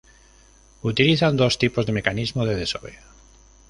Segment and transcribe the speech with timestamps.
[0.81, 2.93] Utilizan dos tipos de mecanismo de desove.